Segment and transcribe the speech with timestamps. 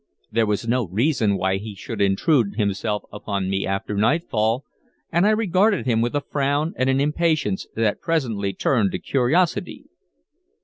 [0.31, 4.65] There was no reason why he should intrude himself upon me after nightfall,
[5.11, 9.85] and I regarded him with a frown and an impatience that presently turned to curiosity.